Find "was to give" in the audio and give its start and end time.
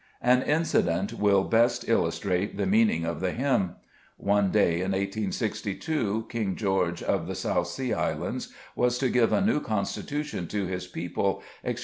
8.75-9.31